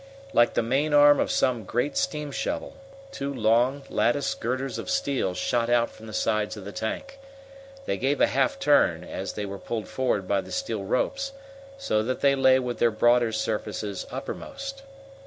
Like 0.33 0.55
the 0.55 0.63
main 0.63 0.95
arm 0.95 1.19
of 1.19 1.29
some 1.29 1.63
great 1.63 1.95
steam 1.95 2.31
shovel, 2.31 2.75
two 3.11 3.31
long, 3.31 3.83
latticed 3.87 4.39
girders 4.39 4.79
of 4.79 4.89
steel 4.89 5.35
shot 5.35 5.69
out 5.69 5.91
from 5.91 6.07
the 6.07 6.11
sides 6.11 6.57
of 6.57 6.65
the 6.65 6.71
tank. 6.71 7.19
They 7.85 7.97
gave 7.97 8.19
a 8.19 8.25
half 8.25 8.57
turn, 8.57 9.03
as 9.03 9.33
they 9.33 9.45
were 9.45 9.59
pulled 9.59 9.87
forward 9.87 10.27
by 10.27 10.41
the 10.41 10.51
steel 10.51 10.83
ropes, 10.83 11.33
so 11.77 12.01
that 12.01 12.21
they 12.21 12.33
lay 12.33 12.57
with 12.57 12.79
their 12.79 12.89
broader 12.89 13.31
surfaces 13.31 14.07
uppermost. 14.09 14.81